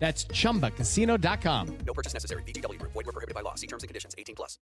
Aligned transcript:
That's 0.00 0.24
chumbacasino.com. 0.24 1.78
No 1.86 1.92
purchase 1.92 2.14
necessary. 2.14 2.42
VGW 2.42 2.78
Group. 2.78 2.92
Void 2.92 3.06
were 3.06 3.12
prohibited 3.12 3.34
by 3.34 3.42
law. 3.42 3.54
See 3.54 3.68
terms 3.68 3.84
and 3.84 3.88
conditions. 3.88 4.14
18 4.18 4.34
plus. 4.34 4.58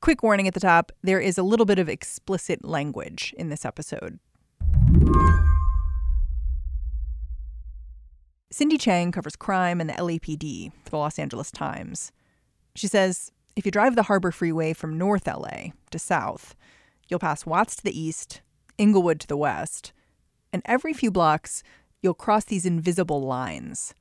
Quick 0.00 0.24
warning 0.24 0.48
at 0.48 0.54
the 0.54 0.60
top 0.60 0.90
there 1.02 1.20
is 1.20 1.38
a 1.38 1.44
little 1.44 1.66
bit 1.66 1.78
of 1.78 1.88
explicit 1.88 2.64
language 2.64 3.32
in 3.38 3.50
this 3.50 3.64
episode. 3.64 4.18
Cindy 8.50 8.76
Chang 8.76 9.12
covers 9.12 9.36
crime 9.36 9.80
and 9.80 9.88
the 9.88 9.94
LAPD 9.94 10.72
for 10.84 10.90
the 10.90 10.96
Los 10.96 11.18
Angeles 11.18 11.50
Times. 11.50 12.10
She 12.74 12.88
says 12.88 13.30
if 13.54 13.64
you 13.64 13.70
drive 13.70 13.94
the 13.94 14.04
Harbor 14.04 14.32
Freeway 14.32 14.72
from 14.72 14.98
North 14.98 15.26
LA 15.26 15.68
to 15.90 15.98
South, 15.98 16.54
you'll 17.08 17.18
pass 17.18 17.46
Watts 17.46 17.76
to 17.76 17.84
the 17.84 17.98
east, 17.98 18.40
Inglewood 18.78 19.20
to 19.20 19.26
the 19.26 19.36
west, 19.36 19.92
and 20.52 20.62
every 20.64 20.92
few 20.92 21.10
blocks, 21.10 21.62
you'll 22.02 22.14
cross 22.14 22.44
these 22.44 22.66
invisible 22.66 23.22
lines 23.22 23.94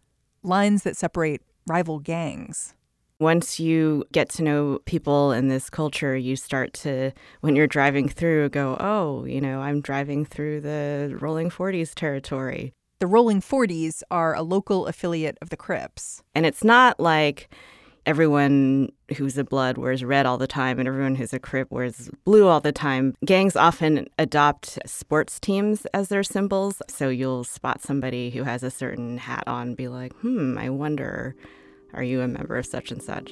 lines 0.44 0.84
that 0.84 0.98
separate 0.98 1.41
rival 1.68 2.00
gangs. 2.00 2.73
Once 3.20 3.59
you 3.59 4.04
get 4.12 4.30
to 4.30 4.44
know 4.44 4.80
people 4.86 5.31
in 5.31 5.48
this 5.48 5.70
culture, 5.70 6.17
you 6.17 6.36
start 6.36 6.73
to, 6.73 7.12
when 7.41 7.55
you're 7.55 7.67
driving 7.67 8.09
through, 8.09 8.50
go, 8.50 8.76
oh, 8.80 9.23
you 9.25 9.39
know, 9.39 9.62
I'm 9.62 9.80
driving 9.80 10.25
through 10.25 10.62
the 10.62 11.16
Rolling 11.19 11.52
40s 11.52 11.94
territory. 11.94 12.73
The 12.97 13.06
Rolling 13.06 13.42
40s 13.42 14.02
are 14.09 14.34
a 14.34 14.42
local 14.42 14.88
affiliate 14.88 15.38
of 15.42 15.50
the 15.50 15.58
Crips. 15.58 16.23
And 16.34 16.47
it's 16.47 16.64
not 16.64 17.00
like 17.00 17.50
everyone 18.12 18.92
who's 19.16 19.38
a 19.38 19.44
blood 19.45 19.78
wears 19.78 20.04
red 20.04 20.26
all 20.26 20.38
the 20.38 20.45
time 20.45 20.80
and 20.80 20.86
everyone 20.86 21.16
who's 21.16 21.31
a 21.31 21.40
crip 21.40 21.72
wears 21.72 22.09
blue 22.26 22.45
all 22.45 22.59
the 22.59 22.73
time. 22.73 23.16
Gangs 23.23 23.56
often 23.56 24.06
adopt 24.20 24.78
sports 24.86 25.40
teams 25.40 25.86
as 25.94 26.09
their 26.09 26.22
symbols. 26.22 26.81
So 26.90 27.08
you'll 27.08 27.45
spot 27.45 27.81
somebody 27.81 28.30
who 28.30 28.44
has 28.44 28.64
a 28.64 28.70
certain 28.70 29.18
hat 29.18 29.45
on 29.48 29.76
be 29.76 29.88
like, 29.88 30.12
hmm, 30.18 30.58
I 30.58 30.70
wonder, 30.70 31.38
are 31.94 32.03
you 32.03 32.20
a 32.20 32.28
member 32.28 32.58
of 32.58 32.66
such 32.66 32.92
and 32.92 33.02
such? 33.02 33.31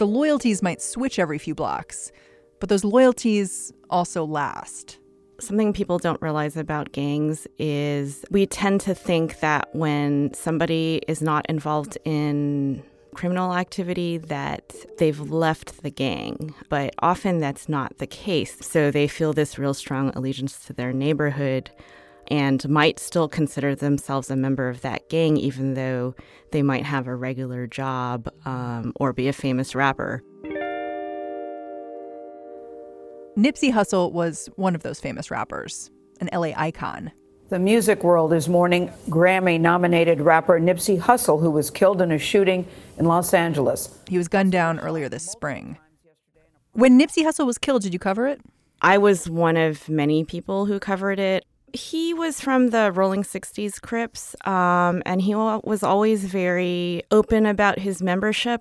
The 0.00 0.06
loyalties 0.06 0.62
might 0.62 0.82
switch 0.82 1.20
every 1.20 1.38
few 1.38 1.54
blocks, 1.54 2.10
but 2.58 2.68
those 2.68 2.82
loyalties 2.82 3.72
also 3.88 4.24
last. 4.24 4.98
Something 5.40 5.72
people 5.72 5.98
don't 5.98 6.20
realize 6.20 6.56
about 6.56 6.92
gangs 6.92 7.46
is 7.58 8.24
we 8.30 8.46
tend 8.46 8.80
to 8.82 8.94
think 8.94 9.40
that 9.40 9.74
when 9.74 10.34
somebody 10.34 11.00
is 11.08 11.22
not 11.22 11.46
involved 11.48 11.96
in 12.04 12.82
criminal 13.14 13.54
activity 13.54 14.18
that 14.18 14.74
they've 14.98 15.18
left 15.18 15.82
the 15.82 15.90
gang, 15.90 16.54
but 16.68 16.94
often 17.00 17.38
that's 17.38 17.68
not 17.68 17.98
the 17.98 18.06
case. 18.06 18.56
So 18.60 18.90
they 18.90 19.08
feel 19.08 19.32
this 19.32 19.58
real 19.58 19.74
strong 19.74 20.10
allegiance 20.14 20.64
to 20.66 20.72
their 20.72 20.92
neighborhood 20.92 21.70
and 22.28 22.66
might 22.68 23.00
still 23.00 23.28
consider 23.28 23.74
themselves 23.74 24.30
a 24.30 24.36
member 24.36 24.68
of 24.68 24.82
that 24.82 25.08
gang, 25.08 25.36
even 25.36 25.74
though 25.74 26.14
they 26.52 26.62
might 26.62 26.84
have 26.84 27.08
a 27.08 27.16
regular 27.16 27.66
job 27.66 28.28
um, 28.44 28.92
or 28.96 29.12
be 29.12 29.26
a 29.26 29.32
famous 29.32 29.74
rapper. 29.74 30.22
Nipsey 33.36 33.72
Hussle 33.72 34.12
was 34.12 34.48
one 34.56 34.74
of 34.74 34.82
those 34.82 34.98
famous 34.98 35.30
rappers, 35.30 35.90
an 36.20 36.28
LA 36.32 36.50
icon. 36.56 37.12
The 37.48 37.58
music 37.58 38.02
world 38.02 38.32
is 38.32 38.48
mourning 38.48 38.90
Grammy 39.08 39.58
nominated 39.60 40.20
rapper 40.20 40.58
Nipsey 40.60 41.00
Hussle, 41.00 41.40
who 41.40 41.50
was 41.50 41.70
killed 41.70 42.02
in 42.02 42.10
a 42.10 42.18
shooting 42.18 42.66
in 42.98 43.06
Los 43.06 43.32
Angeles. 43.32 43.98
He 44.08 44.18
was 44.18 44.28
gunned 44.28 44.52
down 44.52 44.80
earlier 44.80 45.08
this 45.08 45.24
spring. 45.24 45.78
When 46.72 46.98
Nipsey 46.98 47.24
Hussle 47.24 47.46
was 47.46 47.58
killed, 47.58 47.82
did 47.82 47.92
you 47.92 47.98
cover 47.98 48.26
it? 48.26 48.40
I 48.82 48.98
was 48.98 49.28
one 49.30 49.56
of 49.56 49.88
many 49.88 50.24
people 50.24 50.66
who 50.66 50.80
covered 50.80 51.18
it. 51.18 51.44
He 51.72 52.12
was 52.12 52.40
from 52.40 52.68
the 52.68 52.90
Rolling 52.90 53.22
60s 53.22 53.80
Crips, 53.80 54.34
um, 54.44 55.02
and 55.06 55.22
he 55.22 55.36
was 55.36 55.82
always 55.84 56.24
very 56.24 57.04
open 57.12 57.46
about 57.46 57.78
his 57.78 58.02
membership. 58.02 58.60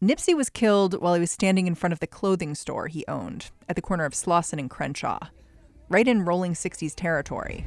Nipsey 0.00 0.32
was 0.32 0.48
killed 0.48 1.00
while 1.00 1.14
he 1.14 1.20
was 1.20 1.30
standing 1.32 1.66
in 1.66 1.74
front 1.74 1.92
of 1.92 1.98
the 1.98 2.06
clothing 2.06 2.54
store 2.54 2.86
he 2.86 3.04
owned 3.08 3.50
at 3.68 3.74
the 3.74 3.82
corner 3.82 4.04
of 4.04 4.12
Slauson 4.12 4.60
and 4.60 4.70
Crenshaw, 4.70 5.18
right 5.88 6.06
in 6.06 6.24
Rolling 6.24 6.52
60s 6.52 6.94
territory. 6.94 7.66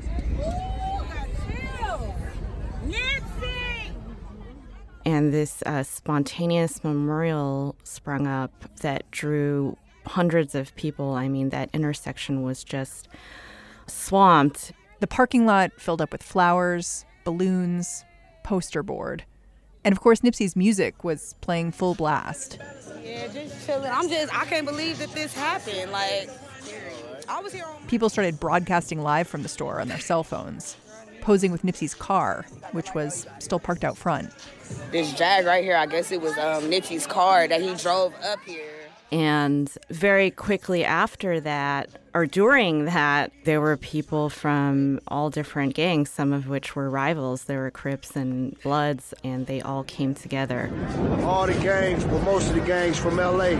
And 5.03 5.33
this 5.33 5.61
uh, 5.65 5.83
spontaneous 5.83 6.81
memorial 6.85 7.75
sprung 7.83 8.27
up 8.27 8.51
that 8.77 9.11
drew 9.11 9.75
hundreds 10.05 10.55
of 10.55 10.73
people. 10.75 11.15
I 11.15 11.27
mean, 11.27 11.49
that 11.49 11.69
intersection 11.73 12.43
was 12.43 12.63
just 12.63 13.09
swamped. 13.87 14.71
The 15.01 15.07
parking 15.07 15.45
lot 15.45 15.71
filled 15.77 16.01
up 16.01 16.13
with 16.13 16.23
flowers, 16.23 17.03
balloons, 17.25 18.05
poster 18.43 18.83
board. 18.83 19.25
And 19.83 19.91
of 19.91 19.99
course, 19.99 20.21
Nipsey's 20.21 20.55
music 20.55 21.03
was 21.03 21.35
playing 21.41 21.71
full 21.71 21.95
blast. 21.95 22.59
Yeah, 23.03 23.27
just 23.27 23.65
chilling. 23.65 23.91
I'm 23.91 24.07
just, 24.09 24.33
I 24.33 24.45
can't 24.45 24.65
believe 24.65 24.99
that 24.99 25.11
this 25.11 25.33
happened. 25.33 25.91
Like, 25.91 26.29
I 27.27 27.39
was 27.41 27.53
here 27.53 27.65
on. 27.65 27.85
People 27.87 28.09
started 28.09 28.39
broadcasting 28.39 29.01
live 29.01 29.27
from 29.27 29.43
the 29.43 29.49
store 29.49 29.81
on 29.81 29.87
their 29.87 29.99
cell 29.99 30.23
phones, 30.23 30.77
posing 31.21 31.51
with 31.51 31.63
Nipsey's 31.63 31.95
car, 31.95 32.45
which 32.73 32.93
was 32.93 33.25
still 33.39 33.59
parked 33.59 33.83
out 33.83 33.97
front. 33.97 34.31
This 34.91 35.13
Jag 35.13 35.45
right 35.45 35.63
here, 35.63 35.75
I 35.75 35.87
guess 35.87 36.11
it 36.11 36.21
was 36.21 36.37
um, 36.37 36.63
Nipsey's 36.69 37.07
car 37.07 37.47
that 37.47 37.61
he 37.61 37.73
drove 37.75 38.13
up 38.23 38.39
here. 38.45 38.80
And 39.11 39.69
very 39.89 40.31
quickly 40.31 40.85
after 40.85 41.41
that, 41.41 41.89
or 42.13 42.25
during 42.25 42.85
that, 42.85 43.31
there 43.43 43.59
were 43.59 43.75
people 43.75 44.29
from 44.29 45.01
all 45.07 45.29
different 45.29 45.73
gangs, 45.73 46.09
some 46.09 46.31
of 46.31 46.47
which 46.47 46.77
were 46.77 46.89
rivals. 46.89 47.43
There 47.43 47.59
were 47.59 47.71
Crips 47.71 48.15
and 48.15 48.57
Bloods, 48.61 49.13
and 49.23 49.47
they 49.47 49.61
all 49.61 49.83
came 49.83 50.15
together. 50.15 50.71
All 51.23 51.45
the 51.45 51.53
gangs, 51.55 52.05
well, 52.05 52.21
most 52.21 52.49
of 52.49 52.55
the 52.55 52.61
gangs 52.61 52.97
from 52.97 53.17
LA, 53.17 53.55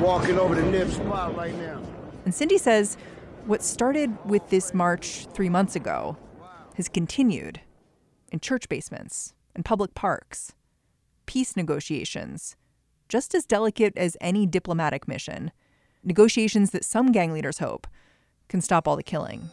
walking 0.00 0.38
over 0.38 0.54
the 0.54 0.62
Nip 0.62 0.88
spot 0.88 1.36
right 1.36 1.54
now. 1.58 1.82
And 2.24 2.34
Cindy 2.34 2.56
says 2.56 2.96
what 3.44 3.62
started 3.62 4.16
with 4.24 4.48
this 4.50 4.72
march 4.72 5.26
three 5.34 5.48
months 5.48 5.76
ago 5.76 6.16
has 6.76 6.88
continued 6.88 7.60
in 8.32 8.40
church 8.40 8.68
basements 8.68 9.34
and 9.54 9.64
public 9.64 9.94
parks, 9.94 10.52
peace 11.26 11.56
negotiations 11.56 12.56
just 13.10 13.34
as 13.34 13.44
delicate 13.44 13.92
as 13.96 14.16
any 14.20 14.46
diplomatic 14.46 15.08
mission, 15.08 15.50
negotiations 16.04 16.70
that 16.70 16.84
some 16.84 17.10
gang 17.10 17.32
leaders 17.32 17.58
hope 17.58 17.88
can 18.48 18.60
stop 18.60 18.86
all 18.86 18.96
the 18.96 19.02
killing. 19.02 19.50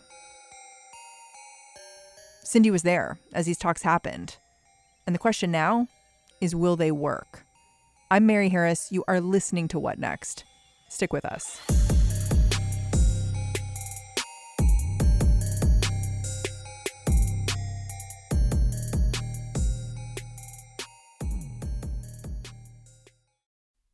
Cindy 2.44 2.72
was 2.72 2.84
there 2.84 3.18
as 3.34 3.48
these 3.48 3.58
talks 3.58 3.82
happened. 3.82 4.38
And 5.06 5.16
the 5.16 5.20
question 5.20 5.52
now 5.52 5.88
is 6.40 6.56
will 6.56 6.76
they 6.76 6.92
work? 6.92 7.44
I'm 8.12 8.26
Mary 8.26 8.50
Harris. 8.50 8.92
You 8.92 9.04
are 9.08 9.20
listening 9.20 9.68
to 9.70 9.80
What 9.80 10.00
Next? 10.00 10.46
Stick 10.88 11.12
with 11.12 11.26
us. 11.26 11.97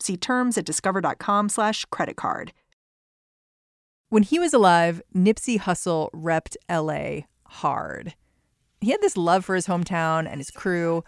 See 0.00 0.16
terms 0.16 0.56
at 0.56 0.64
discover.com 0.64 1.48
slash 1.48 1.84
credit 1.86 2.16
card. 2.16 2.52
When 4.10 4.22
he 4.22 4.38
was 4.38 4.54
alive, 4.54 5.02
Nipsey 5.14 5.58
Hussle 5.60 6.10
repped 6.12 6.56
LA 6.70 7.26
hard. 7.46 8.14
He 8.80 8.90
had 8.90 9.00
this 9.02 9.16
love 9.16 9.44
for 9.44 9.54
his 9.54 9.66
hometown 9.66 10.26
and 10.26 10.38
his 10.38 10.50
crew. 10.50 11.04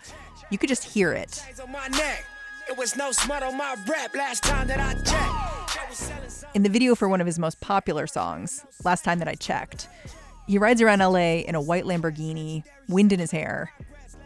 You 0.51 0.59
could 0.59 0.69
just 0.69 0.85
hear 0.85 1.13
it. 1.13 1.43
In 6.55 6.63
the 6.63 6.69
video 6.69 6.95
for 6.95 7.09
one 7.09 7.21
of 7.21 7.27
his 7.27 7.39
most 7.39 7.61
popular 7.61 8.07
songs, 8.07 8.65
Last 8.85 9.05
Time 9.05 9.19
That 9.21 9.29
I 9.29 9.35
Checked, 9.35 9.89
he 10.47 10.59
rides 10.59 10.83
around 10.83 10.99
LA 10.99 11.39
in 11.47 11.55
a 11.55 11.61
white 11.61 11.85
Lamborghini, 11.85 12.65
wind 12.89 13.13
in 13.13 13.21
his 13.21 13.31
hair. 13.31 13.73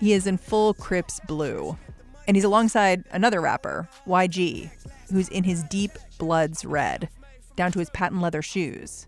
He 0.00 0.12
is 0.12 0.26
in 0.26 0.38
full 0.38 0.74
Crips 0.74 1.20
blue. 1.26 1.78
And 2.26 2.36
he's 2.36 2.44
alongside 2.44 3.04
another 3.10 3.40
rapper, 3.40 3.88
YG, 4.06 4.70
who's 5.10 5.28
in 5.28 5.44
his 5.44 5.62
deep 5.64 5.92
bloods 6.18 6.64
red, 6.64 7.08
down 7.56 7.72
to 7.72 7.78
his 7.78 7.90
patent 7.90 8.22
leather 8.22 8.42
shoes. 8.42 9.06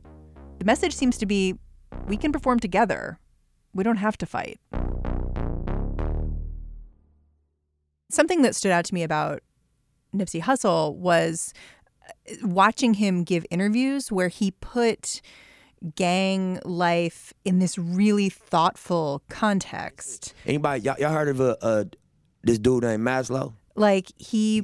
The 0.58 0.64
message 0.64 0.94
seems 0.94 1.16
to 1.18 1.26
be 1.26 1.54
we 2.06 2.16
can 2.16 2.32
perform 2.32 2.60
together. 2.60 3.18
We 3.72 3.84
don't 3.84 3.96
have 3.96 4.16
to 4.18 4.26
fight. 4.26 4.60
Something 8.10 8.42
that 8.42 8.54
stood 8.54 8.70
out 8.70 8.84
to 8.86 8.94
me 8.94 9.02
about 9.02 9.42
Nipsey 10.14 10.42
Hussle 10.42 10.94
was 10.94 11.52
uh, 12.08 12.34
watching 12.42 12.94
him 12.94 13.24
give 13.24 13.44
interviews 13.50 14.12
where 14.12 14.28
he 14.28 14.52
put 14.52 15.20
gang 15.94 16.60
life 16.64 17.32
in 17.44 17.58
this 17.58 17.76
really 17.76 18.28
thoughtful 18.28 19.22
context. 19.28 20.32
Anybody, 20.46 20.82
y'all, 20.82 20.96
y'all 20.98 21.12
heard 21.12 21.28
of 21.28 21.40
a, 21.40 21.62
uh 21.64 21.84
this 22.46 22.58
dude 22.58 22.84
named 22.84 23.04
Maslow? 23.06 23.54
Like 23.74 24.10
he 24.16 24.62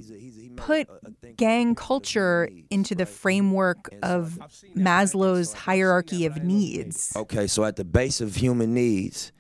put 0.56 0.88
gang 1.36 1.74
culture 1.74 2.48
into 2.70 2.94
the 2.94 3.04
framework 3.04 3.90
of 4.02 4.38
Maslow's 4.74 5.52
hierarchy 5.52 6.24
of 6.24 6.42
needs. 6.42 7.12
Okay, 7.14 7.46
so 7.46 7.64
at 7.64 7.76
the 7.76 7.84
base 7.84 8.20
of 8.22 8.36
human 8.36 8.72
needs 8.72 9.32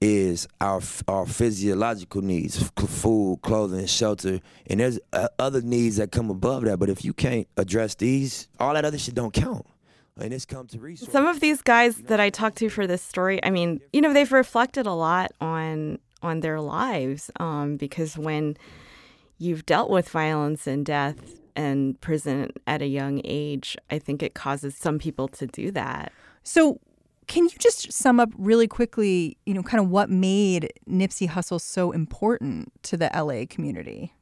is 0.00 0.48
our 0.60 0.80
our 1.06 1.26
physiological 1.26 2.22
needs: 2.22 2.70
food, 2.76 3.38
clothing, 3.42 3.86
shelter, 3.86 4.40
and 4.66 4.80
there's 4.80 4.98
uh, 5.12 5.28
other 5.38 5.60
needs 5.60 5.96
that 5.96 6.10
come 6.10 6.30
above 6.30 6.64
that. 6.64 6.78
But 6.78 6.88
if 6.88 7.04
you 7.04 7.12
can't 7.12 7.46
address 7.56 7.94
these, 7.94 8.48
all 8.58 8.74
that 8.74 8.84
other 8.84 8.98
shit 8.98 9.14
don't 9.14 9.32
count. 9.32 9.66
And 10.20 10.34
it's 10.34 10.44
come 10.44 10.66
to 10.66 10.78
resources. 10.78 11.12
Some 11.12 11.26
of 11.26 11.40
these 11.40 11.62
guys 11.62 11.96
that 11.96 12.20
I 12.20 12.28
talked 12.28 12.58
to 12.58 12.68
for 12.68 12.86
this 12.86 13.00
story, 13.00 13.42
I 13.42 13.48
mean, 13.48 13.80
you 13.90 14.02
know, 14.02 14.12
they've 14.12 14.30
reflected 14.30 14.84
a 14.84 14.92
lot 14.92 15.32
on 15.40 15.98
on 16.22 16.40
their 16.40 16.60
lives 16.60 17.30
um, 17.38 17.76
because 17.76 18.16
when 18.16 18.56
you've 19.38 19.66
dealt 19.66 19.90
with 19.90 20.08
violence 20.08 20.66
and 20.66 20.84
death 20.84 21.40
and 21.56 22.00
prison 22.00 22.52
at 22.66 22.82
a 22.82 22.86
young 22.86 23.20
age, 23.24 23.76
I 23.90 23.98
think 23.98 24.22
it 24.22 24.34
causes 24.34 24.76
some 24.76 24.98
people 24.98 25.28
to 25.28 25.46
do 25.46 25.70
that. 25.72 26.12
So, 26.42 26.80
can 27.26 27.44
you 27.44 27.50
just 27.58 27.92
sum 27.92 28.18
up 28.18 28.30
really 28.36 28.66
quickly, 28.66 29.36
you 29.46 29.54
know, 29.54 29.62
kind 29.62 29.80
of 29.80 29.88
what 29.88 30.10
made 30.10 30.72
Nipsey 30.88 31.28
Hussle 31.28 31.60
so 31.60 31.92
important 31.92 32.72
to 32.82 32.96
the 32.96 33.08
LA 33.14 33.44
community? 33.48 34.12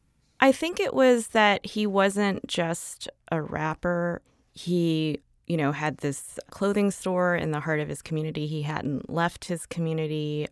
I 0.40 0.52
think 0.52 0.78
it 0.78 0.92
was 0.92 1.28
that 1.28 1.64
he 1.64 1.86
wasn't 1.86 2.46
just 2.46 3.08
a 3.32 3.40
rapper. 3.40 4.20
He, 4.52 5.20
you 5.46 5.56
know, 5.56 5.72
had 5.72 5.98
this 5.98 6.38
clothing 6.50 6.90
store 6.90 7.34
in 7.34 7.50
the 7.50 7.60
heart 7.60 7.80
of 7.80 7.88
his 7.88 8.02
community. 8.02 8.46
He 8.46 8.62
hadn't 8.62 9.08
left 9.08 9.46
his 9.46 9.64
community 9.64 10.46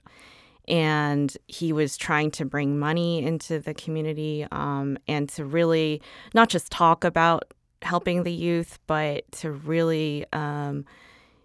and 0.69 1.37
he 1.47 1.73
was 1.73 1.97
trying 1.97 2.31
to 2.33 2.45
bring 2.45 2.79
money 2.79 3.25
into 3.25 3.59
the 3.59 3.75
community 3.75 4.47
um, 4.51 4.99
and 5.07 5.29
to 5.31 5.45
really 5.45 6.03
not 6.35 6.49
just 6.49 6.73
talk 6.73 7.05
about 7.05 7.53
helping 7.83 8.25
the 8.25 8.33
youth, 8.33 8.79
but 8.87 9.31
to 9.33 9.51
really 9.51 10.25
um, 10.33 10.85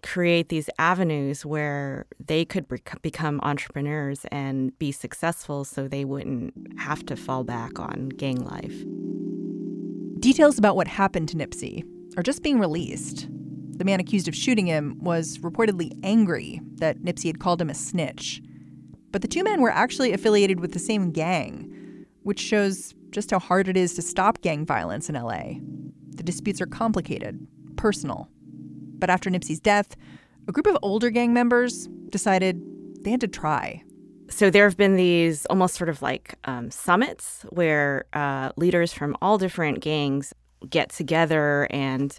create 0.02 0.48
these 0.48 0.68
avenues 0.78 1.46
where 1.46 2.06
they 2.24 2.44
could 2.44 2.66
become 3.02 3.40
entrepreneurs 3.42 4.26
and 4.32 4.76
be 4.78 4.90
successful 4.90 5.64
so 5.64 5.86
they 5.86 6.04
wouldn't 6.04 6.52
have 6.78 7.06
to 7.06 7.16
fall 7.16 7.44
back 7.44 7.78
on 7.78 8.08
gang 8.10 8.44
life. 8.44 8.84
Details 10.20 10.58
about 10.58 10.76
what 10.76 10.88
happened 10.88 11.28
to 11.28 11.36
Nipsey 11.36 11.84
are 12.16 12.22
just 12.22 12.42
being 12.42 12.58
released. 12.58 13.28
The 13.76 13.84
man 13.84 14.00
accused 14.00 14.28
of 14.28 14.34
shooting 14.34 14.66
him 14.66 14.98
was 15.00 15.38
reportedly 15.38 15.92
angry 16.02 16.60
that 16.76 17.02
Nipsey 17.02 17.26
had 17.26 17.40
called 17.40 17.60
him 17.60 17.70
a 17.70 17.74
snitch. 17.74 18.42
But 19.12 19.22
the 19.22 19.28
two 19.28 19.44
men 19.44 19.60
were 19.60 19.70
actually 19.70 20.12
affiliated 20.12 20.58
with 20.58 20.72
the 20.72 20.78
same 20.78 21.10
gang, 21.12 22.06
which 22.22 22.40
shows 22.40 22.94
just 23.10 23.30
how 23.30 23.38
hard 23.38 23.68
it 23.68 23.76
is 23.76 23.94
to 23.94 24.02
stop 24.02 24.40
gang 24.40 24.64
violence 24.64 25.08
in 25.08 25.14
LA. 25.14 25.54
The 26.16 26.22
disputes 26.22 26.60
are 26.60 26.66
complicated, 26.66 27.46
personal. 27.76 28.28
But 28.98 29.10
after 29.10 29.30
Nipsey's 29.30 29.60
death, 29.60 29.96
a 30.48 30.52
group 30.52 30.66
of 30.66 30.78
older 30.82 31.10
gang 31.10 31.32
members 31.32 31.88
decided 32.08 32.60
they 33.04 33.10
had 33.10 33.20
to 33.20 33.28
try. 33.28 33.82
So 34.30 34.48
there 34.48 34.64
have 34.64 34.78
been 34.78 34.96
these 34.96 35.44
almost 35.46 35.74
sort 35.74 35.90
of 35.90 36.00
like 36.00 36.34
um, 36.44 36.70
summits 36.70 37.44
where 37.50 38.06
uh, 38.14 38.50
leaders 38.56 38.92
from 38.92 39.16
all 39.20 39.36
different 39.36 39.80
gangs 39.80 40.32
get 40.70 40.90
together 40.90 41.66
and 41.70 42.18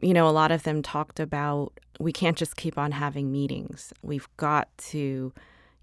you 0.00 0.14
know 0.14 0.28
a 0.28 0.30
lot 0.30 0.52
of 0.52 0.62
them 0.62 0.82
talked 0.82 1.18
about 1.18 1.72
we 1.98 2.12
can't 2.12 2.36
just 2.36 2.54
keep 2.54 2.78
on 2.78 2.92
having 2.92 3.32
meetings 3.32 3.92
we've 4.02 4.28
got 4.36 4.68
to 4.78 5.32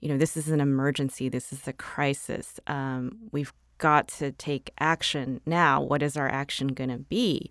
you 0.04 0.10
know, 0.10 0.18
this 0.18 0.36
is 0.36 0.50
an 0.50 0.60
emergency, 0.60 1.30
this 1.30 1.54
is 1.54 1.66
a 1.66 1.72
crisis. 1.72 2.60
Um, 2.68 3.20
we've 3.32 3.54
got 3.78 4.10
to 4.10 4.34
take 4.34 4.72
action 4.78 5.40
now. 5.46 5.82
What 5.82 6.04
is 6.04 6.18
our 6.18 6.28
action 6.28 6.68
going 6.68 6.90
to 6.90 6.98
be? 6.98 7.50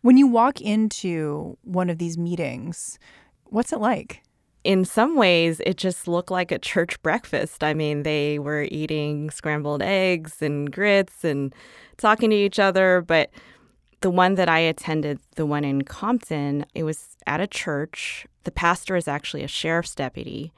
When 0.00 0.16
you 0.16 0.26
walk 0.26 0.62
into 0.62 1.58
one 1.64 1.90
of 1.90 1.98
these 1.98 2.16
meetings, 2.16 2.98
what's 3.44 3.74
it 3.74 3.78
like? 3.78 4.22
In 4.64 4.86
some 4.86 5.16
ways, 5.16 5.60
it 5.66 5.76
just 5.76 6.08
looked 6.08 6.30
like 6.30 6.50
a 6.50 6.58
church 6.58 7.00
breakfast. 7.02 7.62
I 7.62 7.74
mean, 7.74 8.04
they 8.04 8.38
were 8.38 8.66
eating 8.70 9.28
scrambled 9.28 9.82
eggs 9.82 10.40
and 10.40 10.72
grits 10.72 11.24
and 11.24 11.54
talking 11.98 12.30
to 12.30 12.36
each 12.36 12.58
other. 12.58 13.04
But 13.06 13.28
the 14.00 14.10
one 14.10 14.36
that 14.36 14.48
I 14.48 14.60
attended, 14.60 15.18
the 15.36 15.44
one 15.44 15.62
in 15.62 15.82
Compton, 15.82 16.64
it 16.74 16.84
was 16.84 17.18
at 17.26 17.42
a 17.42 17.46
church. 17.46 18.26
The 18.44 18.50
pastor 18.50 18.96
is 18.96 19.08
actually 19.08 19.44
a 19.44 19.48
sheriff's 19.48 19.94
deputy 19.94 20.54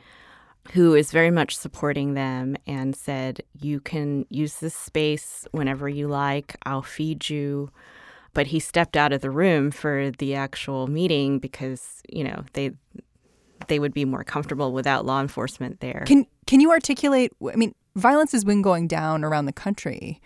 who 0.72 0.94
is 0.94 1.12
very 1.12 1.30
much 1.30 1.56
supporting 1.56 2.14
them 2.14 2.56
and 2.66 2.96
said, 2.96 3.42
You 3.60 3.80
can 3.80 4.26
use 4.30 4.56
this 4.56 4.74
space 4.74 5.46
whenever 5.52 5.88
you 5.88 6.08
like, 6.08 6.56
I'll 6.64 6.82
feed 6.82 7.28
you. 7.28 7.70
But 8.32 8.48
he 8.48 8.58
stepped 8.58 8.96
out 8.96 9.12
of 9.12 9.20
the 9.20 9.30
room 9.30 9.70
for 9.70 10.10
the 10.18 10.34
actual 10.34 10.88
meeting 10.88 11.38
because, 11.38 12.02
you 12.08 12.24
know, 12.24 12.44
they 12.54 12.72
they 13.68 13.78
would 13.78 13.94
be 13.94 14.04
more 14.04 14.24
comfortable 14.24 14.72
without 14.72 15.06
law 15.06 15.20
enforcement 15.20 15.80
there. 15.80 16.02
Can 16.06 16.26
can 16.46 16.60
you 16.60 16.70
articulate 16.70 17.32
I 17.52 17.56
mean, 17.56 17.74
violence 17.94 18.32
has 18.32 18.44
been 18.44 18.62
going 18.62 18.88
down 18.88 19.22
around 19.22 19.46
the 19.46 19.52
country, 19.52 20.20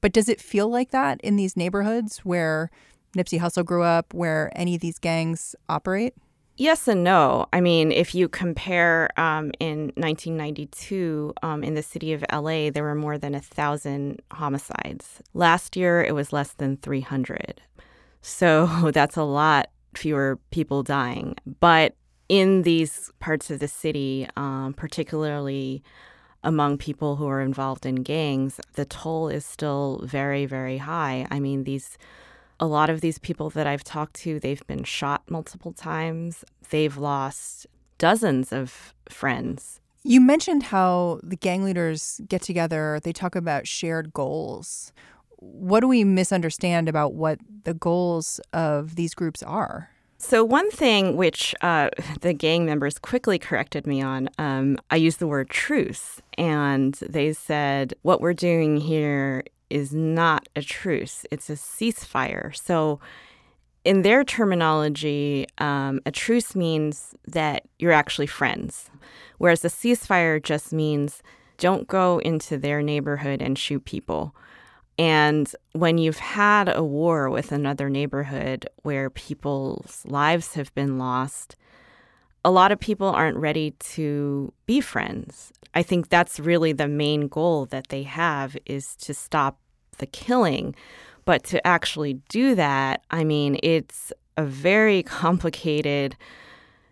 but 0.00 0.12
does 0.12 0.28
it 0.28 0.40
feel 0.40 0.68
like 0.68 0.90
that 0.90 1.20
in 1.20 1.36
these 1.36 1.56
neighborhoods 1.56 2.18
where 2.18 2.70
Nipsey 3.16 3.40
Hussle 3.40 3.64
grew 3.64 3.82
up, 3.82 4.14
where 4.14 4.52
any 4.54 4.74
of 4.74 4.80
these 4.80 4.98
gangs 4.98 5.54
operate? 5.68 6.14
Yes 6.60 6.88
and 6.88 7.02
no. 7.02 7.46
I 7.54 7.62
mean, 7.62 7.90
if 7.90 8.14
you 8.14 8.28
compare 8.28 9.08
um, 9.18 9.50
in 9.60 9.92
1992 9.96 11.32
um, 11.42 11.64
in 11.64 11.72
the 11.72 11.82
city 11.82 12.12
of 12.12 12.22
LA, 12.30 12.68
there 12.68 12.82
were 12.82 12.94
more 12.94 13.16
than 13.16 13.34
a 13.34 13.40
thousand 13.40 14.20
homicides. 14.30 15.22
Last 15.32 15.74
year, 15.74 16.04
it 16.04 16.14
was 16.14 16.34
less 16.34 16.52
than 16.52 16.76
300. 16.76 17.62
So 18.20 18.90
that's 18.92 19.16
a 19.16 19.22
lot 19.22 19.70
fewer 19.94 20.38
people 20.50 20.82
dying. 20.82 21.34
But 21.60 21.94
in 22.28 22.60
these 22.60 23.10
parts 23.20 23.50
of 23.50 23.58
the 23.58 23.66
city, 23.66 24.28
um, 24.36 24.74
particularly 24.74 25.82
among 26.44 26.76
people 26.76 27.16
who 27.16 27.26
are 27.26 27.40
involved 27.40 27.86
in 27.86 28.02
gangs, 28.02 28.60
the 28.74 28.84
toll 28.84 29.30
is 29.30 29.46
still 29.46 30.02
very, 30.04 30.44
very 30.44 30.76
high. 30.76 31.26
I 31.30 31.40
mean, 31.40 31.64
these 31.64 31.96
a 32.60 32.66
lot 32.66 32.90
of 32.90 33.00
these 33.00 33.18
people 33.18 33.50
that 33.50 33.66
I've 33.66 33.82
talked 33.82 34.14
to, 34.16 34.38
they've 34.38 34.64
been 34.66 34.84
shot 34.84 35.22
multiple 35.28 35.72
times. 35.72 36.44
They've 36.68 36.96
lost 36.96 37.66
dozens 37.98 38.52
of 38.52 38.94
friends. 39.08 39.80
You 40.02 40.20
mentioned 40.20 40.64
how 40.64 41.20
the 41.22 41.36
gang 41.36 41.64
leaders 41.64 42.20
get 42.28 42.42
together, 42.42 43.00
they 43.02 43.12
talk 43.12 43.34
about 43.34 43.66
shared 43.66 44.12
goals. 44.12 44.92
What 45.36 45.80
do 45.80 45.88
we 45.88 46.04
misunderstand 46.04 46.88
about 46.88 47.14
what 47.14 47.38
the 47.64 47.74
goals 47.74 48.40
of 48.52 48.94
these 48.94 49.14
groups 49.14 49.42
are? 49.42 49.90
So, 50.18 50.44
one 50.44 50.70
thing 50.70 51.16
which 51.16 51.54
uh, 51.62 51.88
the 52.20 52.34
gang 52.34 52.66
members 52.66 52.98
quickly 52.98 53.38
corrected 53.38 53.86
me 53.86 54.02
on, 54.02 54.28
um, 54.38 54.76
I 54.90 54.96
used 54.96 55.18
the 55.18 55.26
word 55.26 55.48
truce. 55.48 56.20
And 56.36 56.94
they 56.94 57.32
said, 57.32 57.94
What 58.02 58.20
we're 58.20 58.34
doing 58.34 58.76
here 58.76 59.44
is 59.70 59.94
not 59.94 60.48
a 60.56 60.62
truce, 60.62 61.24
it's 61.30 61.48
a 61.48 61.54
ceasefire. 61.54 62.54
So, 62.56 63.00
in 63.82 64.02
their 64.02 64.24
terminology, 64.24 65.46
um, 65.56 66.00
a 66.04 66.10
truce 66.10 66.54
means 66.54 67.14
that 67.26 67.66
you're 67.78 67.92
actually 67.92 68.26
friends, 68.26 68.90
whereas 69.38 69.64
a 69.64 69.68
ceasefire 69.68 70.42
just 70.42 70.70
means 70.72 71.22
don't 71.56 71.88
go 71.88 72.18
into 72.18 72.58
their 72.58 72.82
neighborhood 72.82 73.40
and 73.40 73.58
shoot 73.58 73.84
people. 73.84 74.34
And 74.98 75.50
when 75.72 75.96
you've 75.96 76.18
had 76.18 76.68
a 76.68 76.84
war 76.84 77.30
with 77.30 77.52
another 77.52 77.88
neighborhood 77.88 78.68
where 78.82 79.08
people's 79.08 80.02
lives 80.04 80.54
have 80.54 80.74
been 80.74 80.98
lost, 80.98 81.56
a 82.44 82.50
lot 82.50 82.72
of 82.72 82.80
people 82.80 83.08
aren't 83.08 83.36
ready 83.36 83.72
to 83.72 84.52
be 84.66 84.80
friends. 84.80 85.52
I 85.74 85.82
think 85.82 86.08
that's 86.08 86.40
really 86.40 86.72
the 86.72 86.88
main 86.88 87.28
goal 87.28 87.66
that 87.66 87.88
they 87.88 88.02
have 88.02 88.56
is 88.66 88.96
to 88.96 89.14
stop 89.14 89.58
the 89.98 90.06
killing. 90.06 90.74
But 91.24 91.44
to 91.44 91.64
actually 91.66 92.14
do 92.28 92.54
that, 92.54 93.04
I 93.10 93.24
mean, 93.24 93.58
it's 93.62 94.12
a 94.36 94.44
very 94.44 95.02
complicated 95.22 96.16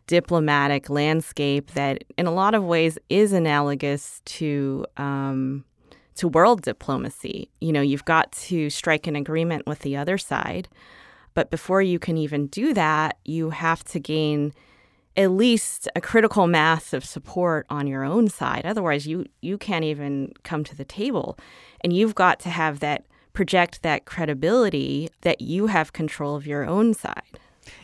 diplomatic 0.07 0.89
landscape 0.89 1.73
that, 1.73 2.05
in 2.17 2.27
a 2.27 2.33
lot 2.33 2.55
of 2.55 2.65
ways, 2.65 2.99
is 3.09 3.33
analogous 3.33 4.23
to 4.25 4.87
um, 4.97 5.65
to 6.15 6.29
world 6.29 6.63
diplomacy. 6.63 7.49
You 7.61 7.73
know, 7.73 7.81
you've 7.81 8.05
got 8.05 8.33
to 8.33 8.71
strike 8.71 9.07
an 9.07 9.17
agreement 9.17 9.67
with 9.67 9.81
the 9.81 9.97
other 9.97 10.19
side, 10.19 10.69
but 11.35 11.51
before 11.51 11.81
you 11.81 11.99
can 11.99 12.17
even 12.17 12.49
do 12.49 12.75
that, 12.75 13.19
you 13.25 13.51
have 13.51 13.85
to 13.85 14.01
gain 14.01 14.53
at 15.19 15.33
least 15.33 15.89
a 15.97 16.01
critical 16.01 16.47
mass 16.47 16.93
of 16.93 17.05
support 17.05 17.67
on 17.69 17.89
your 17.89 18.05
own 18.05 18.29
side. 18.29 18.65
Otherwise, 18.65 19.07
you 19.07 19.27
you 19.43 19.59
can't 19.59 19.85
even 19.85 20.33
come 20.45 20.63
to 20.65 20.77
the 20.77 20.85
table, 20.85 21.37
and 21.83 21.93
you've 21.93 22.15
got 22.15 22.39
to 22.41 22.49
have 22.49 22.79
that 22.81 23.05
project 23.33 23.83
that 23.83 24.05
credibility 24.05 25.09
that 25.23 25.41
you 25.41 25.67
have 25.67 25.93
control 25.93 26.37
of 26.37 26.47
your 26.47 26.65
own 26.65 26.95
side. 26.95 27.39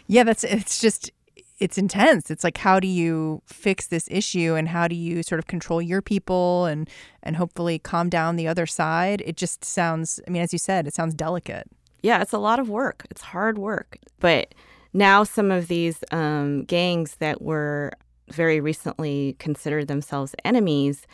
Yeah, 0.07 0.23
that's 0.23 0.45
it's 0.45 0.81
just 0.81 1.11
it's 1.59 1.77
intense. 1.77 2.31
It's 2.31 2.45
like 2.45 2.59
how 2.59 2.79
do 2.79 2.87
you 2.87 3.43
fix 3.47 3.89
this 3.89 4.07
issue 4.11 4.55
and 4.55 4.69
how 4.69 4.87
do 4.87 4.95
you 4.95 5.25
sort 5.25 5.41
of 5.41 5.49
control 5.49 5.83
your 5.83 6.03
people 6.03 6.67
and 6.67 6.89
and 7.23 7.37
hopefully 7.37 7.81
calm 7.81 8.09
down 8.09 8.37
the 8.37 8.47
other 8.47 8.67
side? 8.67 9.23
It 9.27 9.37
just 9.37 9.65
sounds 9.65 10.21
I 10.27 10.31
mean 10.31 10.43
as 10.43 10.53
you 10.53 10.59
said, 10.59 10.87
it 10.87 10.95
sounds 10.95 11.15
delicate. 11.15 11.69
Yeah, 12.01 12.23
it's 12.23 12.33
a 12.33 12.39
lot 12.39 12.61
of 12.61 12.69
work. 12.69 13.07
It's 13.11 13.23
hard 13.23 13.59
work. 13.59 13.99
But 14.21 14.55
now 14.95 15.25
some 15.25 15.51
of 15.51 15.69
these 15.69 16.03
um, 16.13 16.65
gangs 16.65 17.17
that 17.17 17.43
were 17.43 17.93
very 18.31 18.61
recently 18.61 19.37
considered 19.39 19.89
themselves 19.89 20.35
enemies, 20.45 21.07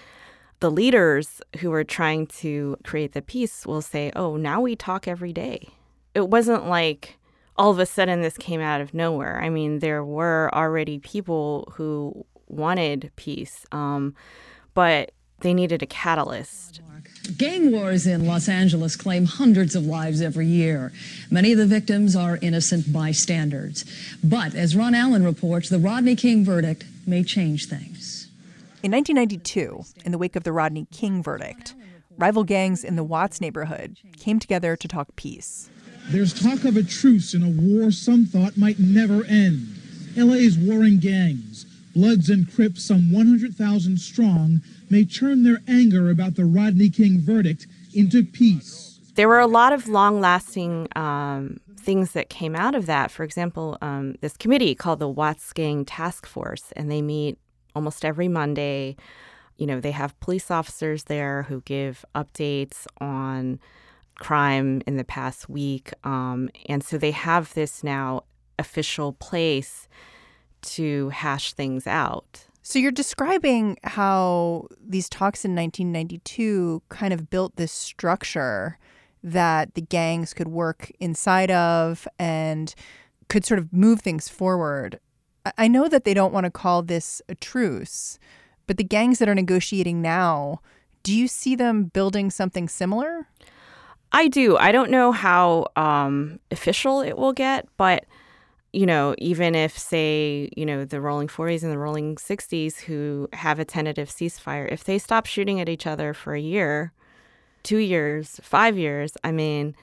the 0.60 0.70
leaders 0.70 1.40
who 1.58 1.70
were 1.70 1.82
trying 1.82 2.26
to 2.26 2.76
create 2.84 3.12
the 3.12 3.22
peace 3.22 3.66
will 3.66 3.82
say, 3.82 4.12
"Oh, 4.14 4.37
now 4.37 4.60
we 4.60 4.76
talk 4.76 5.08
every 5.08 5.32
day." 5.32 5.68
It 6.14 6.28
wasn't 6.28 6.68
like 6.68 7.18
all 7.56 7.70
of 7.70 7.78
a 7.78 7.87
sudden 7.87 8.20
this 8.20 8.37
came 8.37 8.60
out 8.60 8.80
of 8.80 8.94
nowhere. 8.94 9.40
I 9.42 9.49
mean, 9.49 9.80
there 9.80 10.04
were 10.04 10.50
already 10.52 10.99
people 10.99 11.72
who 11.75 12.26
wanted 12.49 13.10
peace, 13.16 13.66
um, 13.72 14.14
but 14.75 15.12
they 15.40 15.54
needed 15.54 15.82
a 15.82 15.87
catalyst. 15.87 16.80
Gang 17.37 17.70
wars 17.70 18.06
in 18.06 18.26
Los 18.26 18.49
Angeles 18.49 18.97
claim 18.97 19.25
hundreds 19.25 19.76
of 19.76 19.87
lives 19.87 20.20
every 20.20 20.47
year. 20.47 20.92
Many 21.30 21.52
of 21.52 21.59
the 21.59 21.66
victims 21.66 22.16
are 22.16 22.38
innocent 22.42 22.92
bystanders. 22.92 23.85
But 24.25 24.54
as 24.54 24.75
Ron 24.75 24.94
Allen 24.94 25.25
reports, 25.25 25.68
the 25.68 25.78
Rodney 25.78 26.16
King 26.16 26.44
verdict 26.44 26.85
may 27.06 27.23
change 27.23 27.66
things. 27.66 28.28
In 28.82 28.92
1992, 28.92 29.85
in 30.04 30.12
the 30.12 30.18
wake 30.18 30.37
of 30.37 30.42
the 30.42 30.52
Rodney 30.52 30.87
King 30.90 31.23
verdict, 31.23 31.75
rival 32.16 32.44
gangs 32.44 32.82
in 32.82 32.97
the 32.97 33.04
Watts 33.04 33.40
neighborhood 33.40 33.99
came 34.18 34.38
together 34.38 34.75
to 34.75 34.88
talk 34.88 35.14
peace. 35.16 35.70
There's 36.09 36.35
talk 36.35 36.64
of 36.64 36.76
a 36.76 36.82
truce 36.82 37.35
in 37.35 37.42
a 37.42 37.49
war 37.49 37.90
some 37.90 38.25
thought 38.25 38.56
might 38.56 38.78
never 38.78 39.25
end. 39.25 39.68
LA's 40.16 40.59
warring 40.59 40.99
gangs, 40.99 41.66
Bloods 41.94 42.30
and 42.30 42.52
Crips, 42.52 42.85
some 42.85 43.12
100,000 43.12 43.99
strong, 43.99 44.61
may 44.88 45.04
turn 45.04 45.42
their 45.42 45.59
anger 45.68 46.11
about 46.11 46.37
the 46.37 46.44
Rodney 46.44 46.88
King 46.88 47.20
verdict 47.20 47.66
into 47.94 48.25
peace. 48.25 49.00
There 49.14 49.28
were 49.28 49.40
a 49.40 49.47
lot 49.47 49.73
of 49.73 49.88
long 49.88 50.20
lasting 50.20 50.88
um, 50.97 51.59
things 51.76 52.12
that 52.12 52.30
came 52.30 52.54
out 52.54 52.75
of 52.75 52.87
that. 52.87 53.11
For 53.11 53.25
example, 53.25 53.76
um, 53.82 54.14
this 54.20 54.37
committee 54.37 54.75
called 54.75 55.00
the 55.00 55.09
Watts 55.09 55.52
Gang 55.52 55.85
Task 55.85 56.26
Force, 56.26 56.73
and 56.76 56.90
they 56.90 57.02
meet 57.02 57.38
almost 57.75 58.04
every 58.04 58.28
Monday. 58.28 58.97
You 59.56 59.66
know, 59.66 59.80
they 59.80 59.90
have 59.90 60.18
police 60.20 60.50
officers 60.50 61.04
there 61.04 61.44
who 61.44 61.61
give 61.62 62.04
updates 62.14 62.87
on 63.00 63.59
crime 64.20 64.82
in 64.87 64.97
the 64.97 65.04
past 65.04 65.49
week. 65.49 65.92
Um, 66.04 66.50
and 66.68 66.85
so 66.85 66.97
they 66.97 67.11
have 67.11 67.52
this 67.54 67.82
now 67.82 68.25
official 68.59 69.14
place 69.14 69.88
to 70.62 71.09
hash 71.11 71.52
things 71.52 71.87
out. 71.87 72.45
So 72.62 72.79
you're 72.79 72.93
describing 72.93 73.79
how 73.85 74.69
these 74.81 75.09
talks 75.09 75.45
in 75.45 75.55
1992 75.55 76.83
kind 76.88 77.12
of 77.12 77.31
built 77.31 77.57
this 77.57 77.73
structure 77.73 78.79
that 79.23 79.75
the 79.75 79.81
gangs 79.81 80.33
could 80.35 80.49
work 80.49 80.90
inside 81.00 81.50
of 81.50 82.07
and 82.19 82.75
could 83.29 83.45
sort 83.45 83.59
of 83.59 83.73
move 83.73 84.00
things 84.00 84.29
forward. 84.29 85.00
I 85.57 85.69
know 85.69 85.88
that 85.88 86.05
they 86.05 86.14
don't 86.14 86.33
want 86.33 86.45
to 86.45 86.50
call 86.50 86.83
this 86.83 87.23
a 87.29 87.35
truce, 87.35 88.19
but 88.67 88.76
the 88.76 88.85
gangs 88.85 89.19
that 89.19 89.29
are 89.29 89.35
negotiating 89.35 90.02
now, 90.02 90.61
do 91.02 91.17
you 91.17 91.29
see 91.29 91.55
them 91.57 91.85
building 91.85 92.31
something 92.31 92.69
similar? 92.69 93.26
I 94.12 94.29
do. 94.29 94.57
I 94.57 94.73
don't 94.73 94.90
know 94.90 95.12
how 95.12 95.69
um, 95.76 96.40
official 96.50 97.00
it 97.00 97.17
will 97.17 97.33
get, 97.33 97.69
but 97.76 98.05
you 98.73 98.87
know, 98.87 99.15
even 99.19 99.55
if 99.55 99.77
say, 99.77 100.49
you 100.57 100.65
know, 100.65 100.85
the 100.85 101.00
Rolling 101.00 101.29
40s 101.29 101.62
and 101.62 101.73
the 101.73 101.79
Rolling 101.79 102.17
60s 102.17 102.81
who 102.81 103.29
have 103.33 103.59
a 103.59 103.65
tentative 103.65 104.09
ceasefire, 104.09 104.71
if 104.71 104.85
they 104.85 104.99
stop 104.99 105.27
shooting 105.27 105.61
at 105.61 105.69
each 105.69 105.87
other 105.87 106.15
for 106.15 106.35
a 106.35 106.41
year, 106.41 106.93
two 107.62 107.79
years, 107.79 108.41
five 108.43 108.79
years, 108.79 109.17
I 109.25 109.33
mean, 109.33 109.75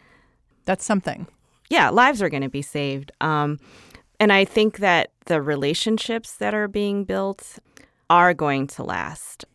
that's 0.65 0.86
something. 0.86 1.27
Yeah, 1.70 1.89
lives 1.89 2.22
are 2.22 2.29
going 2.29 2.44
to 2.44 2.50
be 2.50 2.62
saved. 2.62 3.12
Um, 3.20 3.60
and 4.20 4.32
I 4.32 4.46
think 4.46 4.77
that 4.77 5.12
the 5.25 5.41
relationships 5.41 6.36
that 6.36 6.53
are 6.53 6.67
being 6.67 7.03
built 7.03 7.60
are 8.10 8.34
going 8.34 8.67
to 8.67 8.84
last. 8.84 9.46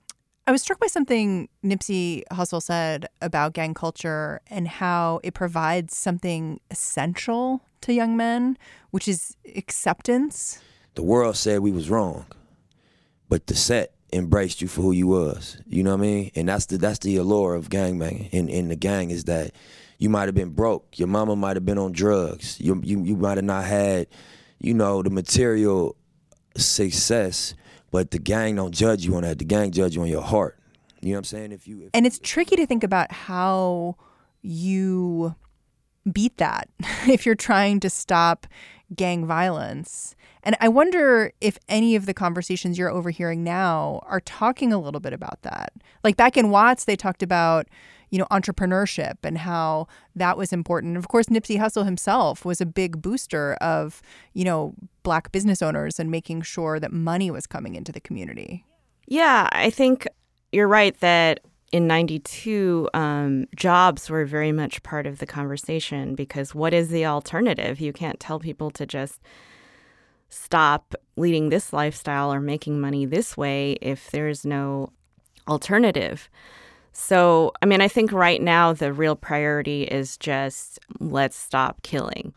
I 0.44 0.50
was 0.50 0.60
struck 0.60 0.80
by 0.80 0.88
something 0.88 1.48
Nipsey 1.64 2.24
Hussle 2.32 2.60
said 2.60 3.06
about 3.20 3.52
gang 3.52 3.74
culture 3.74 4.40
and 4.48 4.66
how 4.66 5.20
it 5.22 5.34
provides 5.34 5.96
something 5.96 6.60
essential 6.68 7.62
to 7.82 7.92
young 7.92 8.16
men, 8.16 8.58
which 8.90 9.06
is 9.06 9.36
acceptance. 9.54 10.60
The 10.96 11.04
world 11.04 11.36
said 11.36 11.60
we 11.60 11.70
was 11.70 11.88
wrong, 11.88 12.26
but 13.28 13.46
the 13.46 13.54
set 13.54 13.94
embraced 14.12 14.60
you 14.60 14.66
for 14.66 14.82
who 14.82 14.90
you 14.90 15.06
was. 15.06 15.58
You 15.64 15.84
know 15.84 15.90
what 15.90 16.00
I 16.00 16.02
mean? 16.02 16.30
And 16.34 16.48
that's 16.48 16.66
the 16.66 16.76
that's 16.76 16.98
the 16.98 17.16
allure 17.16 17.54
of 17.54 17.68
gangbanging 17.68 18.30
in, 18.30 18.48
in 18.48 18.68
the 18.68 18.76
gang 18.76 19.10
is 19.10 19.24
that 19.24 19.52
you 19.98 20.10
might 20.10 20.26
have 20.26 20.34
been 20.34 20.50
broke, 20.50 20.98
your 20.98 21.08
mama 21.08 21.36
might 21.36 21.54
have 21.54 21.64
been 21.64 21.78
on 21.78 21.92
drugs, 21.92 22.60
you 22.60 22.80
you, 22.82 23.04
you 23.04 23.16
might 23.16 23.38
have 23.38 23.44
not 23.44 23.64
had, 23.64 24.08
you 24.58 24.74
know, 24.74 25.04
the 25.04 25.10
material 25.10 25.94
success 26.56 27.54
but 27.92 28.10
the 28.10 28.18
gang 28.18 28.56
don't 28.56 28.74
judge 28.74 29.04
you 29.04 29.14
on 29.14 29.22
that. 29.22 29.38
The 29.38 29.44
gang 29.44 29.70
judge 29.70 29.94
you 29.94 30.02
on 30.02 30.08
your 30.08 30.22
heart. 30.22 30.58
You 31.00 31.10
know 31.10 31.14
what 31.14 31.18
I'm 31.18 31.24
saying? 31.24 31.52
If 31.52 31.68
you 31.68 31.82
if 31.82 31.90
and 31.94 32.04
it's 32.04 32.18
tricky 32.18 32.56
to 32.56 32.66
think 32.66 32.82
about 32.82 33.12
how 33.12 33.96
you 34.40 35.36
beat 36.10 36.38
that 36.38 36.68
if 37.08 37.24
you're 37.24 37.36
trying 37.36 37.78
to 37.80 37.90
stop 37.90 38.48
gang 38.96 39.24
violence. 39.24 40.16
And 40.42 40.56
I 40.60 40.68
wonder 40.68 41.32
if 41.40 41.56
any 41.68 41.94
of 41.94 42.06
the 42.06 42.14
conversations 42.14 42.76
you're 42.76 42.90
overhearing 42.90 43.44
now 43.44 44.00
are 44.06 44.20
talking 44.20 44.72
a 44.72 44.78
little 44.78 45.00
bit 45.00 45.12
about 45.12 45.42
that. 45.42 45.72
Like 46.02 46.16
back 46.16 46.36
in 46.36 46.50
Watts, 46.50 46.84
they 46.84 46.96
talked 46.96 47.22
about, 47.22 47.68
you 48.12 48.18
know, 48.18 48.26
entrepreneurship 48.30 49.16
and 49.24 49.38
how 49.38 49.88
that 50.14 50.36
was 50.36 50.52
important. 50.52 50.98
Of 50.98 51.08
course, 51.08 51.26
Nipsey 51.26 51.58
Hussle 51.58 51.86
himself 51.86 52.44
was 52.44 52.60
a 52.60 52.66
big 52.66 53.00
booster 53.00 53.54
of, 53.54 54.02
you 54.34 54.44
know, 54.44 54.74
black 55.02 55.32
business 55.32 55.62
owners 55.62 55.98
and 55.98 56.10
making 56.10 56.42
sure 56.42 56.78
that 56.78 56.92
money 56.92 57.30
was 57.30 57.46
coming 57.46 57.74
into 57.74 57.90
the 57.90 58.00
community. 58.00 58.66
Yeah, 59.08 59.48
I 59.50 59.70
think 59.70 60.06
you're 60.52 60.68
right 60.68 60.98
that 61.00 61.40
in 61.72 61.86
92, 61.86 62.90
um, 62.92 63.46
jobs 63.56 64.10
were 64.10 64.26
very 64.26 64.52
much 64.52 64.82
part 64.82 65.06
of 65.06 65.18
the 65.18 65.26
conversation 65.26 66.14
because 66.14 66.54
what 66.54 66.74
is 66.74 66.90
the 66.90 67.06
alternative? 67.06 67.80
You 67.80 67.94
can't 67.94 68.20
tell 68.20 68.38
people 68.38 68.70
to 68.72 68.84
just 68.84 69.20
stop 70.28 70.94
leading 71.16 71.48
this 71.48 71.72
lifestyle 71.72 72.30
or 72.30 72.40
making 72.40 72.78
money 72.78 73.06
this 73.06 73.38
way 73.38 73.72
if 73.80 74.10
there's 74.10 74.44
no 74.44 74.92
alternative. 75.48 76.28
So, 76.92 77.52
I 77.62 77.66
mean, 77.66 77.80
I 77.80 77.88
think 77.88 78.12
right 78.12 78.40
now 78.40 78.72
the 78.72 78.92
real 78.92 79.16
priority 79.16 79.84
is 79.84 80.16
just 80.16 80.78
let's 81.00 81.36
stop 81.36 81.82
killing. 81.82 82.34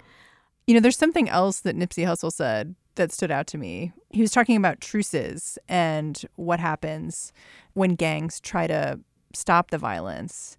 You 0.65 0.73
know, 0.73 0.79
there's 0.79 0.97
something 0.97 1.29
else 1.29 1.59
that 1.61 1.75
Nipsey 1.75 2.05
Hussle 2.05 2.31
said 2.31 2.75
that 2.95 3.11
stood 3.11 3.31
out 3.31 3.47
to 3.47 3.57
me. 3.57 3.91
He 4.09 4.21
was 4.21 4.31
talking 4.31 4.55
about 4.55 4.81
truces 4.81 5.57
and 5.67 6.21
what 6.35 6.59
happens 6.59 7.33
when 7.73 7.95
gangs 7.95 8.39
try 8.39 8.67
to 8.67 8.99
stop 9.33 9.71
the 9.71 9.77
violence. 9.77 10.57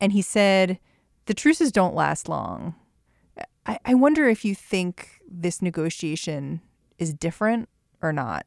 And 0.00 0.12
he 0.12 0.22
said, 0.22 0.78
the 1.26 1.34
truces 1.34 1.72
don't 1.72 1.94
last 1.94 2.28
long. 2.28 2.74
I, 3.66 3.78
I 3.84 3.94
wonder 3.94 4.28
if 4.28 4.44
you 4.44 4.54
think 4.54 5.20
this 5.28 5.62
negotiation 5.62 6.60
is 6.98 7.14
different 7.14 7.68
or 8.02 8.12
not. 8.12 8.46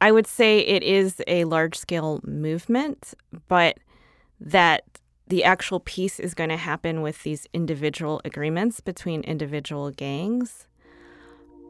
I 0.00 0.12
would 0.12 0.26
say 0.26 0.58
it 0.60 0.82
is 0.82 1.22
a 1.26 1.44
large 1.44 1.76
scale 1.76 2.20
movement, 2.24 3.14
but 3.48 3.78
that 4.40 4.84
the 5.28 5.44
actual 5.44 5.80
peace 5.80 6.20
is 6.20 6.34
going 6.34 6.50
to 6.50 6.56
happen 6.56 7.02
with 7.02 7.22
these 7.22 7.46
individual 7.52 8.20
agreements 8.24 8.80
between 8.80 9.22
individual 9.22 9.90
gangs. 9.90 10.66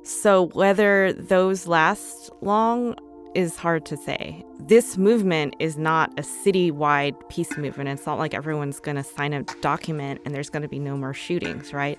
So 0.03 0.49
whether 0.49 1.13
those 1.13 1.67
last 1.67 2.31
long 2.43 2.97
is 3.37 3.55
hard 3.57 3.85
to 3.85 3.99
say. 3.99 4.43
This 4.61 4.97
movement 4.97 5.55
is 5.59 5.77
not 5.77 6.11
a 6.19 6.23
citywide 6.23 7.15
peace 7.29 7.55
movement. 7.59 7.91
It's 7.91 8.07
not 8.07 8.19
like 8.19 8.33
everyone's 8.33 8.81
going 8.81 8.97
to 8.97 9.05
sign 9.05 9.35
a 9.35 9.43
document 9.61 10.23
and 10.25 10.35
there's 10.35 10.49
going 10.49 10.63
to 10.63 10.69
be 10.69 10.79
no 10.79 10.97
more 10.97 11.13
shootings, 11.13 11.75
right? 11.75 11.99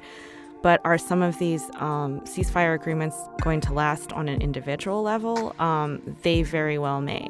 But 0.64 0.82
are 0.84 0.98
some 0.98 1.22
of 1.22 1.38
these 1.38 1.70
um, 1.76 2.22
ceasefire 2.22 2.74
agreements 2.74 3.16
going 3.42 3.62
to 3.62 3.74
last 3.74 4.12
on 4.14 4.28
an 4.28 4.42
individual 4.42 5.04
level? 5.04 5.56
Um, 5.60 6.18
they 6.24 6.42
very 6.42 6.80
well 6.80 7.02
may. 7.02 7.30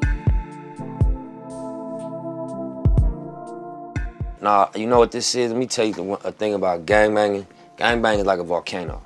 Nah, 4.40 4.70
you 4.76 4.86
know 4.86 5.00
what 5.00 5.12
this 5.12 5.34
is? 5.34 5.52
Let 5.52 5.58
me 5.58 5.66
tell 5.66 5.86
you 5.86 6.14
a 6.24 6.32
thing 6.32 6.54
about 6.54 6.86
gangbanging. 6.86 7.48
Gangbanging 7.78 8.20
is 8.20 8.26
like 8.26 8.40
a 8.40 8.44
volcano. 8.44 9.02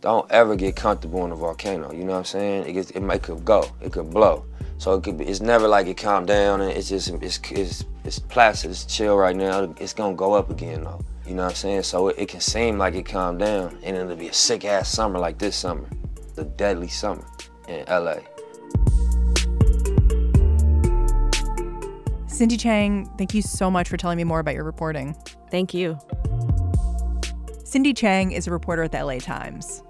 Don't 0.00 0.30
ever 0.30 0.56
get 0.56 0.76
comfortable 0.76 1.24
in 1.24 1.32
a 1.32 1.36
volcano. 1.36 1.92
You 1.92 2.04
know 2.04 2.12
what 2.12 2.18
I'm 2.18 2.24
saying? 2.24 2.66
It, 2.66 2.72
gets, 2.72 2.90
it, 2.90 3.02
it 3.02 3.22
could 3.22 3.44
go, 3.44 3.64
it 3.82 3.92
could 3.92 4.10
blow. 4.10 4.44
So 4.78 4.94
it 4.94 5.02
could 5.02 5.18
be, 5.18 5.24
it's 5.26 5.40
never 5.40 5.68
like 5.68 5.86
it 5.86 5.98
calmed 5.98 6.26
down 6.26 6.62
and 6.62 6.70
it's 6.70 6.88
just 6.88 7.10
it's 7.10 7.38
it's 7.50 7.84
it's 8.04 8.18
placid, 8.18 8.70
it's 8.70 8.86
chill 8.86 9.16
right 9.16 9.36
now. 9.36 9.74
It's 9.78 9.92
gonna 9.92 10.16
go 10.16 10.32
up 10.32 10.50
again 10.50 10.84
though. 10.84 11.04
You 11.26 11.34
know 11.34 11.42
what 11.42 11.50
I'm 11.50 11.54
saying? 11.54 11.82
So 11.82 12.08
it, 12.08 12.16
it 12.18 12.28
can 12.28 12.40
seem 12.40 12.78
like 12.78 12.94
it 12.94 13.04
calmed 13.04 13.40
down 13.40 13.78
and 13.82 13.96
it'll 13.96 14.16
be 14.16 14.28
a 14.28 14.32
sick 14.32 14.64
ass 14.64 14.88
summer 14.88 15.18
like 15.18 15.38
this 15.38 15.54
summer, 15.54 15.86
the 16.34 16.44
deadly 16.44 16.88
summer 16.88 17.26
in 17.68 17.84
LA. 17.88 18.16
Cindy 22.40 22.56
Chang, 22.56 23.04
thank 23.18 23.34
you 23.34 23.42
so 23.42 23.70
much 23.70 23.86
for 23.90 23.98
telling 23.98 24.16
me 24.16 24.24
more 24.24 24.40
about 24.40 24.54
your 24.54 24.64
reporting. 24.64 25.14
Thank 25.50 25.74
you. 25.74 25.98
Cindy 27.64 27.92
Chang 27.92 28.32
is 28.32 28.46
a 28.46 28.50
reporter 28.50 28.82
at 28.82 28.92
the 28.92 29.04
LA 29.04 29.18
Times. 29.18 29.82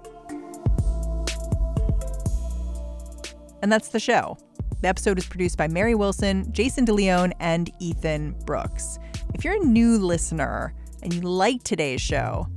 And 3.61 3.71
that's 3.71 3.87
the 3.87 4.01
show. 4.01 4.37
The 4.81 4.89
episode 4.89 5.17
is 5.17 5.25
produced 5.25 5.57
by 5.57 5.69
Mary 5.69 5.95
Wilson, 5.95 6.51
Jason 6.51 6.85
DeLeon, 6.85 7.31
and 7.39 7.71
Ethan 7.79 8.35
Brooks. 8.43 8.99
If 9.33 9.45
you're 9.45 9.55
a 9.55 9.65
new 9.65 9.97
listener 9.97 10.73
and 11.03 11.13
you 11.13 11.21
like 11.21 11.63
today's 11.63 12.01
show, 12.01 12.49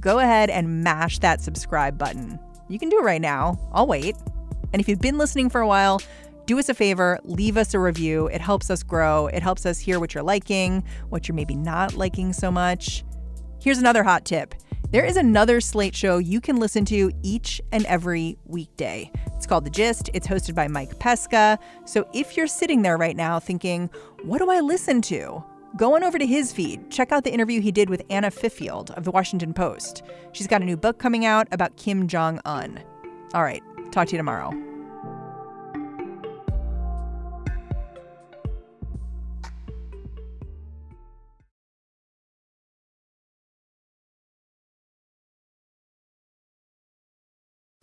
go 0.00 0.20
ahead 0.20 0.48
and 0.48 0.82
mash 0.82 1.18
that 1.18 1.42
subscribe 1.42 1.98
button. 1.98 2.40
You 2.70 2.78
can 2.78 2.88
do 2.88 3.00
it 3.00 3.04
right 3.04 3.20
now. 3.20 3.60
I'll 3.70 3.86
wait. 3.86 4.16
And 4.72 4.80
if 4.80 4.88
you've 4.88 5.02
been 5.02 5.18
listening 5.18 5.50
for 5.50 5.60
a 5.60 5.66
while, 5.66 6.00
do 6.46 6.58
us 6.58 6.68
a 6.68 6.74
favor, 6.74 7.18
leave 7.24 7.56
us 7.56 7.74
a 7.74 7.78
review. 7.78 8.26
It 8.28 8.40
helps 8.40 8.70
us 8.70 8.82
grow. 8.82 9.28
It 9.28 9.42
helps 9.42 9.64
us 9.66 9.78
hear 9.78 10.00
what 10.00 10.14
you're 10.14 10.24
liking, 10.24 10.84
what 11.08 11.28
you're 11.28 11.36
maybe 11.36 11.54
not 11.54 11.94
liking 11.94 12.32
so 12.32 12.50
much. 12.50 13.04
Here's 13.60 13.78
another 13.78 14.02
hot 14.02 14.24
tip 14.24 14.54
there 14.92 15.06
is 15.06 15.16
another 15.16 15.62
Slate 15.62 15.96
show 15.96 16.18
you 16.18 16.38
can 16.38 16.56
listen 16.56 16.84
to 16.84 17.10
each 17.22 17.62
and 17.72 17.86
every 17.86 18.36
weekday. 18.44 19.10
It's 19.34 19.46
called 19.46 19.64
The 19.64 19.70
Gist. 19.70 20.10
It's 20.12 20.26
hosted 20.26 20.54
by 20.54 20.68
Mike 20.68 20.98
Pesca. 20.98 21.58
So 21.86 22.06
if 22.12 22.36
you're 22.36 22.46
sitting 22.46 22.82
there 22.82 22.98
right 22.98 23.16
now 23.16 23.40
thinking, 23.40 23.88
what 24.24 24.38
do 24.38 24.50
I 24.50 24.60
listen 24.60 25.00
to? 25.02 25.42
Go 25.78 25.94
on 25.94 26.04
over 26.04 26.18
to 26.18 26.26
his 26.26 26.52
feed. 26.52 26.90
Check 26.90 27.10
out 27.10 27.24
the 27.24 27.32
interview 27.32 27.62
he 27.62 27.72
did 27.72 27.88
with 27.88 28.02
Anna 28.10 28.30
Fifield 28.30 28.90
of 28.90 29.04
the 29.04 29.10
Washington 29.10 29.54
Post. 29.54 30.02
She's 30.32 30.46
got 30.46 30.60
a 30.60 30.66
new 30.66 30.76
book 30.76 30.98
coming 30.98 31.24
out 31.24 31.48
about 31.52 31.78
Kim 31.78 32.06
Jong 32.06 32.38
un. 32.44 32.78
All 33.32 33.42
right, 33.42 33.62
talk 33.92 34.08
to 34.08 34.12
you 34.12 34.18
tomorrow. 34.18 34.71